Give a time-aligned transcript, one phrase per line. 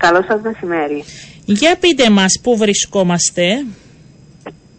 [0.00, 1.04] Καλό σας μεσημέρι.
[1.44, 3.44] Για πείτε μας πού βρισκόμαστε.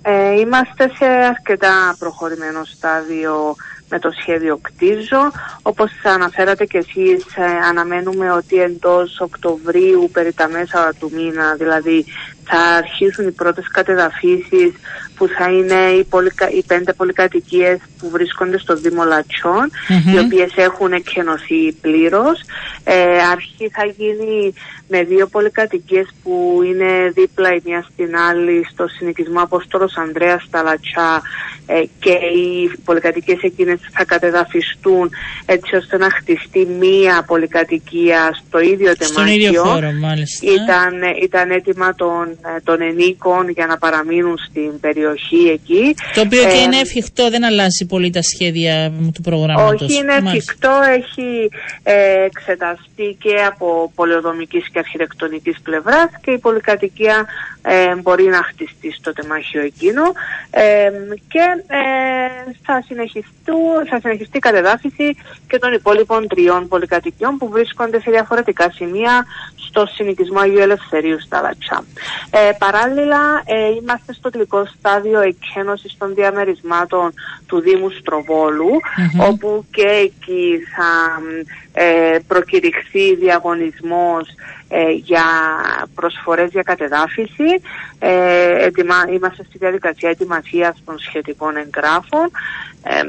[0.02, 3.56] Ε, είμαστε σε αρκετά προχωρημένο στάδιο
[3.90, 5.32] με το σχέδιο κτίζο.
[5.62, 12.06] Όπως αναφέρατε και εσείς, ε, αναμένουμε ότι εντός Οκτωβρίου, περί τα μέσα του μήνα, δηλαδή
[12.44, 14.72] θα αρχίσουν οι πρώτες κατεδαφίσεις
[15.22, 16.50] που θα είναι οι, πολυκα...
[16.50, 19.04] οι πέντε πολυκατοικίες που βρίσκονται στο Δήμο
[20.14, 22.40] οι οποίες έχουν εκχενωθεί πλήρως.
[22.84, 24.54] Ε, αρχή θα γίνει
[24.88, 30.64] με δύο πολυκατοικίες που είναι δίπλα η μία στην άλλη στο συνοικισμό Απόστολος Ανδρέας στα
[30.64, 31.22] Λατσά
[31.66, 35.10] ε, και οι πολυκατοικίες εκείνες θα κατεδαφιστούν
[35.46, 39.52] έτσι ώστε να χτιστεί μία πολυκατοικία στο ίδιο τεμάχιο.
[39.52, 40.52] Στον χώρο μάλιστα.
[40.52, 40.94] Ήταν,
[41.24, 45.11] ήταν έτοιμα των, ε, των ενίκων για να παραμείνουν στην περιοχή
[45.54, 45.96] εκεί.
[46.14, 49.82] Το οποίο και ε, είναι εφικτό, δεν αλλάζει πολύ τα σχέδια του προγράμματος.
[49.82, 51.50] Όχι, είναι εφικτό, έχει
[51.84, 57.26] ε, εξεταστεί και από πολεοδομικής και αρχιτεκτονικής πλευράς και η πολυκατοικία
[57.62, 60.04] ε, μπορεί να χτιστεί στο τεμάχιο εκείνο
[60.50, 60.90] ε,
[61.28, 61.82] και ε,
[62.66, 62.84] θα,
[63.90, 65.16] θα συνεχιστεί η κατεδάφιση
[65.48, 71.42] και των υπόλοιπων τριών πολυκατοικιών που βρίσκονται σε διαφορετικά σημεία στο συνοικισμό Αγίου Ελευθερίου στα
[71.42, 71.84] Λατσά.
[72.30, 77.14] Ε, παράλληλα, ε, είμαστε στο τελικό στάδιο εκένωσης των διαμερισμάτων
[77.46, 77.90] του Δήμου
[79.30, 81.22] όπου και εκεί θα
[81.74, 84.28] ε, προκηρυχθεί διαγωνισμός
[84.70, 85.24] ε, για
[85.96, 87.62] προσφορές για κατεδάφιση.
[88.00, 88.68] Ε,
[89.14, 92.32] είμαστε στη διαδικασία ετοιμασίας των σχετικών εγγράφων.
[92.84, 93.02] Ε,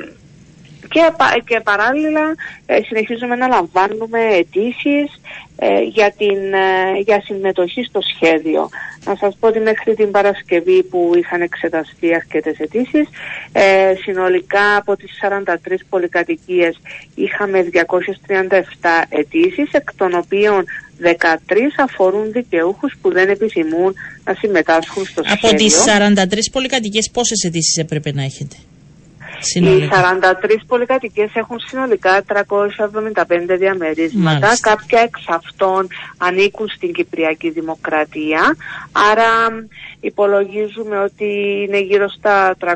[0.92, 1.12] και,
[1.44, 2.34] και παράλληλα
[2.66, 5.20] ε, συνεχίζουμε να λαμβάνουμε αιτήσεις
[5.56, 8.68] ε, για, την, ε, για συμμετοχή στο σχέδιο.
[9.05, 13.08] Να σας πω ότι μέχρι την Παρασκευή που είχαν εξεταστεί αρκετές αιτήσεις,
[13.53, 16.81] ε, συνολικά από τις 43 πολυκατοικίες
[17.14, 20.64] είχαμε 237 αιτήσεις, εκ των οποίων
[20.98, 25.48] 13 αφορούν δικαιούχους που δεν επιθυμούν να συμμετάσχουν στο σχέδιο.
[25.48, 28.56] Από τις 43 πολυκατοικίες πόσες αιτήσεις έπρεπε να έχετε;
[29.55, 34.48] Οι 43 πολυκατοικίες έχουν συνολικά 375 διαμερίσματα.
[34.61, 35.86] Κάποια εξ αυτών
[36.19, 38.57] ανήκουν στην Κυπριακή Δημοκρατία.
[39.11, 39.29] Άρα
[40.02, 41.29] υπολογίζουμε ότι
[41.67, 42.67] είναι γύρω στα 360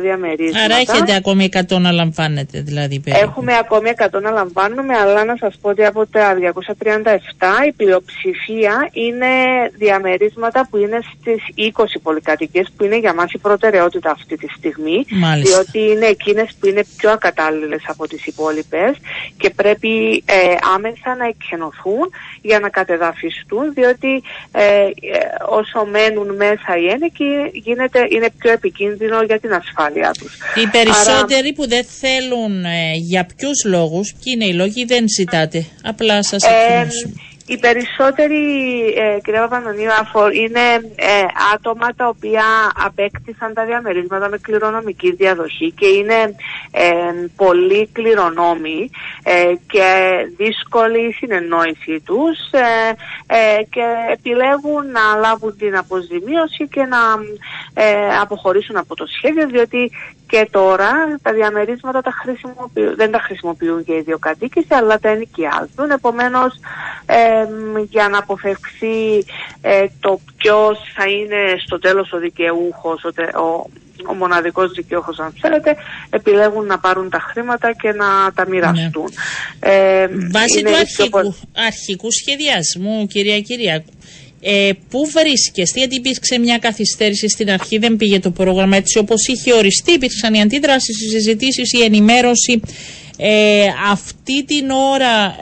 [0.00, 0.64] διαμερίσματα.
[0.64, 3.24] Άρα έχετε ακόμη 100 να λαμβάνετε δηλαδή περίπου.
[3.24, 8.88] Έχουμε ακόμη 100 να λαμβάνουμε, αλλά να σας πω ότι από τα 237 η πλειοψηφία
[8.92, 9.26] είναι
[9.74, 11.42] διαμερίσματα που είναι στις
[11.76, 15.04] 20 πολυκατοικίες που είναι για μας η προτεραιότητα αυτή τη στιγμή.
[15.10, 15.54] Μάλιστα.
[15.54, 18.96] Διότι είναι εκείνες που είναι πιο ακατάλληλες από τις υπόλοιπες
[19.36, 22.10] και πρέπει ε, άμεσα να εκχενωθούν
[22.42, 24.22] για να κατεδαφιστούν διότι
[24.52, 24.90] ε, ε
[25.48, 30.32] όσο μένουν μέσα οι ένεκοι γίνεται, είναι πιο επικίνδυνο για την ασφάλειά τους.
[30.54, 35.60] Οι περισσότεροι που δεν θέλουν ε, για ποιους λόγους, ποιοι είναι οι λόγοι, δεν ζητάτε.
[35.82, 36.88] Απλά σας ε,
[37.48, 38.42] οι περισσότεροι,
[38.96, 39.90] ε, κυρία Παπανδονίου,
[40.32, 42.44] είναι ε, άτομα τα οποία
[42.84, 46.34] απέκτησαν τα διαμερίσματα με κληρονομική διαδοχή και είναι
[46.70, 46.88] ε,
[47.36, 48.90] πολύ κληρονόμοι
[49.22, 49.90] ε, και
[50.36, 52.38] δύσκολη η συνεννόηση τους
[53.70, 56.98] και επιλέγουν να λάβουν την αποζημίωση και να
[58.20, 59.90] αποχωρήσουν από το σχέδιο διότι
[60.26, 60.90] και τώρα
[61.22, 62.12] τα διαμερίσματα τα
[62.96, 65.90] δεν τα χρησιμοποιούν και οι ιδιοκατοίκοι αλλά τα ενοικιάζουν.
[65.90, 66.60] Επομένως
[67.88, 69.24] για να αποφευχθεί
[69.60, 73.70] ε, το ποιος θα είναι στο τέλος ο δικαιούχος, ο, ο,
[74.06, 75.76] ο μοναδικός δικαιούχος αν θέλετε,
[76.10, 79.10] επιλέγουν να πάρουν τα χρήματα και να τα μοιραστούν.
[79.60, 79.72] Ναι.
[79.72, 81.34] Ε, Βάσει του αρχικού,
[81.66, 83.92] αρχικού σχεδιασμού, κυρία Κυριακού,
[84.40, 89.26] ε, πού βρίσκεστε, γιατί υπήρξε μια καθυστέρηση στην αρχή, δεν πήγε το πρόγραμμα έτσι όπως
[89.26, 92.60] είχε οριστεί, υπήρξαν οι αντίδρασεις, οι συζητήσεις, η ενημέρωση.
[93.20, 95.36] Ε, αυτή την ώρα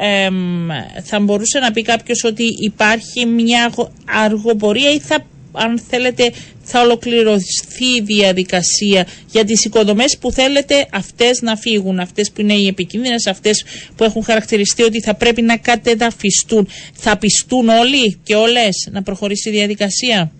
[1.02, 3.72] θα μπορούσε να πει κάποιος ότι υπάρχει μια
[4.04, 11.40] αργοπορία ή θα αν θέλετε θα ολοκληρωθεί η διαδικασία για τις οικοδομές που θέλετε αυτές
[11.42, 13.64] να φύγουν, αυτές που είναι οι επικίνδυνες, αυτές
[13.96, 16.68] που έχουν χαρακτηριστεί ότι θα πρέπει να κατεδαφιστούν.
[16.92, 20.32] Θα πιστούν όλοι και όλες να προχωρήσει η διαδικασία;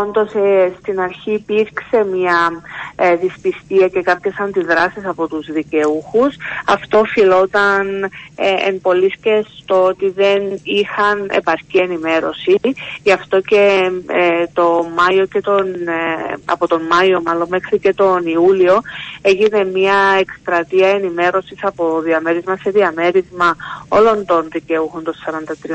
[0.00, 2.62] Όντως ε, στην αρχή υπήρξε μια
[2.96, 6.36] ε, δυσπιστία και κάποιες αντιδράσεις από τους δικαιούχους.
[6.66, 12.60] Αυτό οφειλόταν ε, εν πολλής και στο ότι δεν είχαν επαρκή ενημέρωση.
[13.02, 17.94] Γι' αυτό και ε, το Μάιο και τον, ε, από τον Μάιο μάλλον μέχρι και
[17.94, 18.80] τον Ιούλιο
[19.22, 23.56] έγινε μια εκστρατεία ενημέρωσης από διαμέρισμα σε διαμέρισμα
[23.88, 25.14] όλων των δικαιούχων των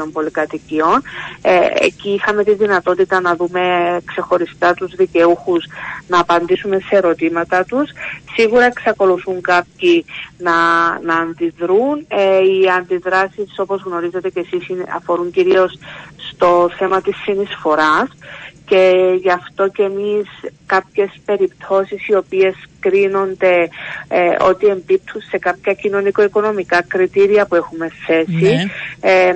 [0.08, 1.02] 43 πολυκατοικιών.
[1.80, 5.66] εκεί είχαμε τη δυνατότητα να δούμε ξεχωριστά τους δικαιούχους
[6.08, 7.90] να απαντήσουμε σε ερωτήματα τους.
[8.36, 10.06] Σίγουρα εξακολουθούν κάποιοι
[10.38, 10.54] να,
[11.00, 12.06] να αντιδρούν.
[12.08, 15.78] Ε, οι αντιδράσεις όπως γνωρίζετε και εσείς αφορούν κυρίως
[16.32, 18.08] στο θέμα της συνεισφοράς
[18.66, 20.28] και γι' αυτό και εμείς
[20.66, 23.70] κάποιες περιπτώσεις οι οποίες κρίνονται
[24.08, 28.64] ε, ότι εμπίπτουν σε κάποια κοινωνικο-οικονομικά κριτήρια που έχουμε θέσει ναι.
[29.02, 29.34] ε,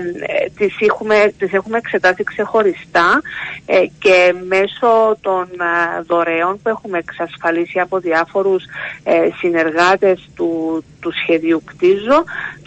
[0.57, 3.21] τις, έχουμε, τις έχουμε εξετάσει ξεχωριστά
[3.65, 8.63] ε, και μέσω των ε, δωρεών που έχουμε εξασφαλίσει από διάφορους
[9.03, 12.23] ε, συνεργάτες του, του σχεδίου κτίζο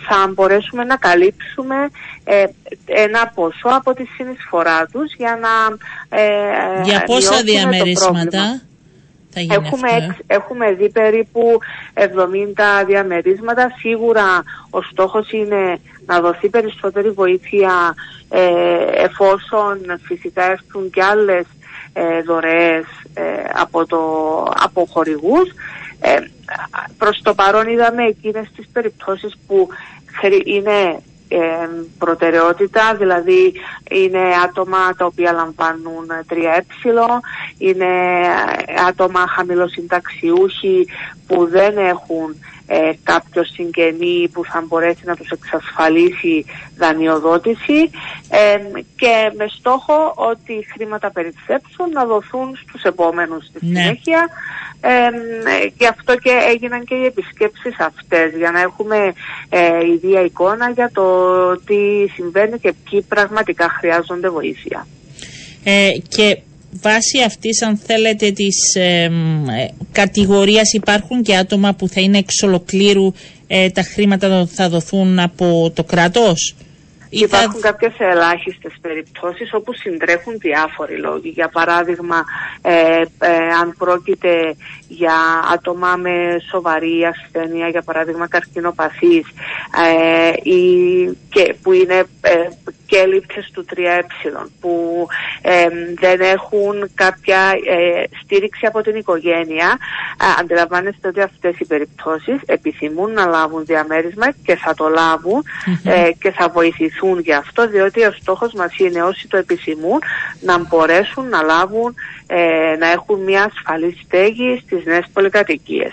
[0.09, 1.77] θα μπορέσουμε να καλύψουμε
[2.25, 2.45] ε,
[2.85, 5.77] ένα ποσό από τη συνεισφορά τους για να
[6.19, 8.63] ε, Για πόσα διαμερίσματα;
[9.37, 11.59] Θα γίνει έχουμε, αυτό, ε; έχουμε δει περίπου
[11.95, 12.05] 70
[12.87, 13.73] διαμερίσματα.
[13.79, 17.95] Σίγουρα ο στόχος είναι να δοθεί περισσότερη βοήθεια
[18.29, 18.43] ε,
[19.05, 21.47] εφόσον φυσικά έρθουν και άλλες
[21.93, 22.85] ε, δωρεές
[23.15, 23.23] ε,
[23.53, 23.99] από, το,
[24.63, 25.49] από χορηγούς.
[26.01, 26.17] Ε,
[26.99, 29.69] προς το παρόν είδαμε εκείνες τις περιπτώσεις που
[30.45, 30.99] είναι ε,
[31.99, 33.55] προτεραιότητα, δηλαδή
[33.91, 36.61] είναι άτομα τα οποία λαμβάνουν 3ε,
[37.59, 37.87] είναι
[38.89, 40.87] άτομα χαμηλοσυνταξιούχοι
[41.27, 42.37] που δεν έχουν
[42.67, 46.45] ε, κάποιο συγγενή που θα μπορέσει να τους εξασφαλίσει
[46.77, 47.91] δανειοδότηση
[48.29, 48.57] ε,
[48.97, 53.81] και με στόχο ότι οι χρήματα περισσέψουν να δοθούν στους επόμενους στη ναι.
[53.81, 54.29] συνέχεια
[54.81, 55.09] ε,
[55.79, 59.13] γι' αυτό και έγιναν και οι επισκέψεις αυτές για να έχουμε
[59.49, 61.07] ε, ιδία εικόνα για το
[61.57, 64.87] τι συμβαίνει και ποιοι πραγματικά χρειάζονται βοήθεια.
[65.65, 66.39] Ε, και
[66.83, 69.11] βάσει αυτής αν θέλετε της ε,
[69.93, 73.13] κατηγορίας υπάρχουν και άτομα που θα είναι εξ ολοκλήρου
[73.47, 76.55] ε, τα χρήματα θα δοθούν από το κράτος;
[77.09, 77.71] Υπάρχουν θα...
[77.71, 81.29] κάποιες ελάχιστες περιπτώσεις όπου συντρέχουν διάφοροι λόγοι.
[81.29, 82.25] Για παράδειγμα,
[82.63, 84.57] ε, ε, αν πρόκειται
[84.89, 85.15] για
[85.53, 89.27] άτομα με σοβαρή ασθένεια, για παράδειγμα καρκινοπαθής,
[89.87, 90.61] ε, ή,
[91.29, 92.49] και, που είναι ε,
[92.97, 94.03] και λήψεις του 3ε
[94.61, 95.07] που
[95.43, 95.67] ε,
[96.01, 99.79] δεν έχουν κάποια ε, στήριξη από την οικογένεια.
[100.41, 105.45] αντιλαμβάνεστε ότι αυτές οι περιπτώσεις επιθυμούν να λάβουν διαμέρισμα και θα το λαβουν
[106.19, 109.99] και θα βοηθηθούν γι' αυτό διότι ο στόχος μας είναι όσοι το επιθυμούν
[110.41, 111.95] να μπορέσουν να λάβουν
[112.79, 115.93] να έχουν μια ασφαλή στέγη στις νέες πολυκατοικίες.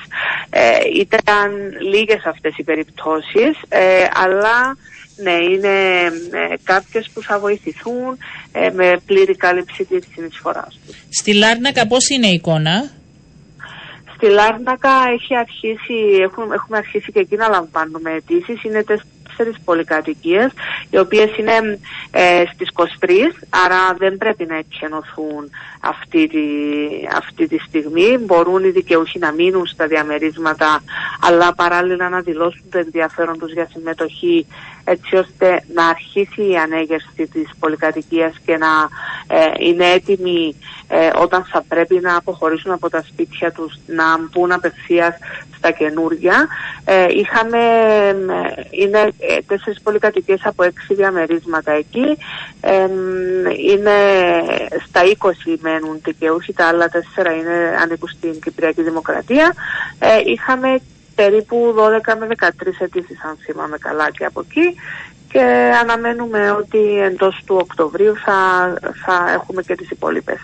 [0.96, 1.52] ήταν
[1.92, 3.58] λίγες αυτές οι περιπτώσεις
[4.24, 4.78] αλλά
[5.16, 8.18] ναι, είναι ε, κάποιες που θα βοηθηθούν
[8.52, 10.96] ε, με πλήρη κάλυψη της συνεισφοράς τους.
[11.10, 12.92] Στη Λάρνακα πώς είναι η εικόνα;
[14.16, 18.64] Στη Λάρνακα έχει αρχίσει, έχουμε, έχουμε αρχίσει και εκεί να λαμβάνουμε αιτήσεις.
[18.64, 18.84] Είναι
[19.36, 20.52] τέσσερις πολυκατοικίες
[20.90, 21.80] οι οποίες είναι
[22.12, 22.84] ε, στις 23
[23.66, 25.50] άρα δεν πρέπει να εκχενωθούν
[25.80, 26.46] αυτή τη,
[27.18, 30.84] αυτή τη στιγμή μπορούν οι δικαιούχοι να μείνουν στα διαμερίσματα
[31.22, 34.46] αλλά παράλληλα να δηλώσουν το ενδιαφέρον τους για συμμετοχή
[34.84, 38.90] έτσι ώστε να αρχίσει η ανέγερση της πολυκατοικίας και να
[39.28, 40.56] ε, είναι έτοιμοι
[40.88, 45.16] ε, όταν θα πρέπει να αποχωρήσουν από τα σπίτια τους να μπουν απευθείας
[45.58, 46.48] στα καινούργια.
[46.86, 47.60] Ε, είχαμε,
[48.72, 52.18] είναι ε, τέσσερις πολυκατοικίες από έξι διαμερίσματα εκεί.
[53.68, 53.98] είναι
[54.88, 59.54] στα 20 μένουν δικαιούχοι, τα άλλα τέσσερα είναι ανήκουν στην Κυπριακή Δημοκρατία.
[60.26, 60.80] είχαμε
[61.16, 62.48] περίπου 12 με 13
[62.80, 64.76] αιτήσεις αν θυμάμαι καλά και από εκεί
[65.34, 68.38] και αναμένουμε ότι εντός του Οκτωβρίου θα,
[69.06, 70.40] θα έχουμε και τις υπόλοιπες.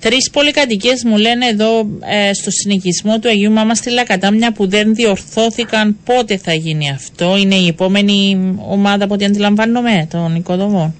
[0.00, 4.94] Τρεις πολυκατοικίες μου λένε εδώ ε, στο συνοικισμό του Αγίου Μάμας στη Λακατάμια που δεν
[4.94, 7.36] διορθώθηκαν πότε θα γίνει αυτό.
[7.36, 10.94] Είναι η επόμενη ομάδα από ό,τι αντιλαμβάνομαι των οικοδομών.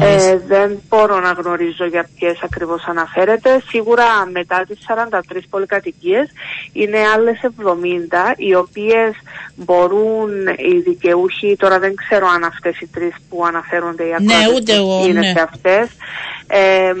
[0.00, 3.62] Ε, δεν μπορώ να γνωρίζω για ποιες ακριβώς αναφέρεται.
[3.68, 6.28] Σίγουρα μετά τις 43 πολυκατοικίες
[6.72, 9.12] είναι άλλες 70 οι οποίες
[9.54, 14.72] μπορούν οι δικαιούχοι, τώρα δεν ξέρω αν αυτές οι τρεις που αναφέρονται οι ναι, ούτε
[15.08, 15.32] είναι ναι.
[15.36, 15.88] σε αυτές,
[16.46, 16.92] ε,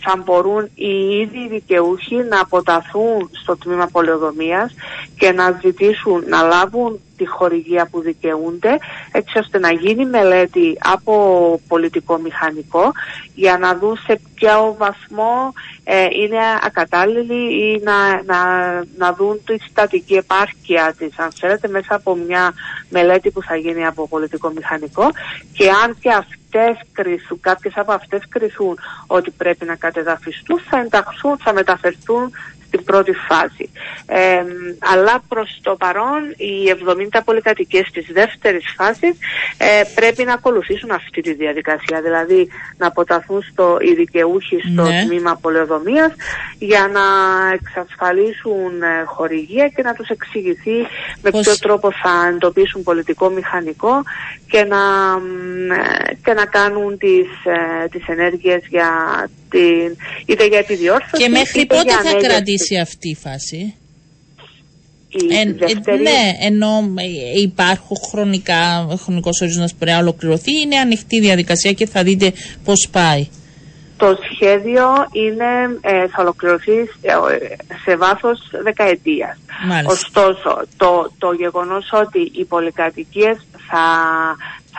[0.00, 4.74] θα μπορούν οι ίδιοι δικαιούχοι να αποταθούν στο τμήμα πολεοδομίας
[5.16, 8.78] και να ζητήσουν να λάβουν τη χορηγία που δικαιούνται
[9.12, 11.14] έτσι ώστε να γίνει μελέτη από
[11.68, 12.92] πολιτικό μηχανικό
[13.34, 15.52] για να δουν σε ποιο βαθμό
[15.84, 18.38] ε, είναι ακατάλληλοι ή να, να,
[18.96, 22.52] να δουν τη στατική επάρκεια της αν θέλετε μέσα από μια
[22.88, 25.10] μελέτη που θα γίνει από πολιτικό μηχανικό.
[25.52, 30.78] Και αν και αυτή αυτές κρίσουν, κάποιες από αυτές κρίσουν ότι πρέπει να κατεδαφιστούν, θα
[30.78, 32.32] ενταχθούν, θα μεταφερθούν
[32.70, 33.70] στην πρώτη φάση.
[34.06, 34.44] Ε,
[34.78, 36.72] αλλά προς το παρόν οι
[37.14, 39.14] 70 πολυκατοικίες της δεύτερης φάσης
[39.58, 45.04] ε, πρέπει να ακολουθήσουν αυτή τη διαδικασία, δηλαδή να αποταθούν στο, οι δικαιούχοι στο ναι.
[45.06, 46.12] τμήμα πολεοδομίας
[46.58, 47.04] για να
[47.52, 50.78] εξασφαλίσουν ε, χορηγία και να τους εξηγηθεί
[51.22, 54.02] με ποιο τρόπο θα εντοπίσουν πολιτικό μηχανικό
[54.50, 54.82] και να,
[55.74, 58.90] ε, και να κάνουν τις, ε, τις ενέργειες για
[59.50, 59.96] την,
[60.26, 63.74] είτε για επιδιόρθωση Και μέχρι πότε θα κρατήσει αυτή η φάση;
[65.30, 65.44] Ε,
[65.94, 66.94] ναι, ενώ
[67.42, 72.32] υπάρχουν χρονικά, χρονικός ορίζοντας μπορεί να ολοκληρωθεί, είναι ανοιχτή διαδικασία και θα δείτε
[72.64, 73.28] πώς πάει.
[73.96, 76.72] Το σχέδιο είναι, ε, θα ολοκληρωθεί
[77.84, 79.36] σε βάθος δεκαετίας.
[79.86, 83.36] Ωστόσο, το, το γεγονός ότι οι πολυκατοικίες
[83.68, 83.86] θα,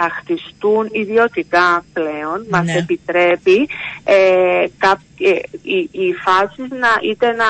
[0.01, 2.74] θα χτιστούν ιδιωτικά πλέον, μας ναι.
[2.74, 3.70] επιτρέπει
[4.03, 5.31] ε, ε,
[5.62, 7.50] οι, οι φάσεις να, είτε να,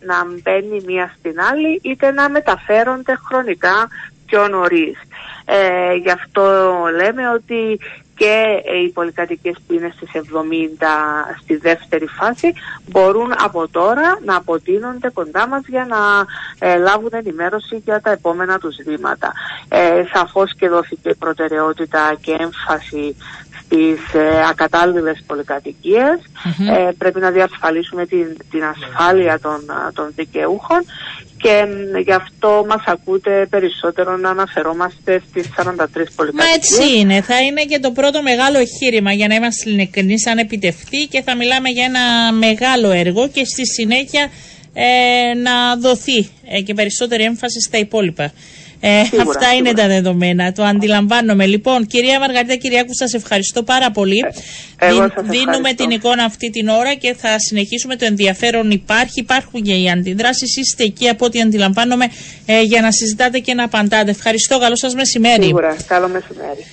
[0.00, 3.88] να μπαίνει μία στην άλλη, είτε να μεταφέρονται χρονικά
[4.26, 4.98] πιο νωρίς.
[5.44, 6.44] Ε, γι' αυτό
[6.96, 7.78] λέμε ότι
[8.14, 10.20] και οι πολυκατοικίες που είναι στις 70
[11.42, 12.52] στη δεύτερη φάση
[12.90, 15.98] μπορούν από τώρα να αποτείνονται κοντά μας για να
[16.68, 19.32] ε, λάβουν ενημέρωση για τα επόμενα τους βήματα.
[19.68, 23.16] Ε, σαφώς και δόθηκε προτεραιότητα και έμφαση
[23.72, 25.22] στις ε, ακατάλληλες
[26.76, 29.60] Ε, πρέπει να διασφαλίσουμε την, την ασφάλεια των,
[29.94, 30.84] των δικαιούχων
[31.36, 31.64] και
[32.04, 35.66] γι' αυτό μας ακούτε περισσότερο να αναφερόμαστε στις 43
[36.16, 36.32] πολυκατοικίες.
[36.32, 37.20] Μα έτσι είναι.
[37.20, 41.36] Θα είναι και το πρώτο μεγάλο εγχείρημα για να είμαστε ειλικρινείς αν επιτευχθεί και θα
[41.36, 44.30] μιλάμε για ένα μεγάλο έργο και στη συνέχεια
[44.74, 48.32] ε, να δοθεί ε, και περισσότερη έμφαση στα υπόλοιπα.
[48.84, 50.52] Ε, αυτά είναι τα δεδομένα.
[50.52, 51.46] Το αντιλαμβάνομαι.
[51.46, 54.24] Λοιπόν, κυρία Μαργαρίτα Κυριάκου, σας ευχαριστώ πάρα πολύ.
[54.78, 57.96] Ε, δίνουμε την εικόνα αυτή την ώρα και θα συνεχίσουμε.
[57.96, 59.20] Το ενδιαφέρον υπάρχει.
[59.20, 60.56] Υπάρχουν και οι αντιδράσεις.
[60.56, 62.06] Είστε εκεί από ό,τι αντιλαμβάνομαι
[62.46, 64.10] ε, για να συζητάτε και να απαντάτε.
[64.10, 64.58] Ευχαριστώ.
[64.58, 65.44] Καλό σας μεσημέρι.
[65.44, 65.76] Σίγουρα.
[65.86, 66.66] Καλό μεσημέρι.